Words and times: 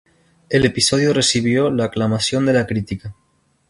El 0.49 0.65
episodio 0.65 1.13
recibió 1.13 1.69
la 1.69 1.85
aclamación 1.85 2.43
de 2.47 2.53
la 2.53 2.65
crítica. 2.65 3.13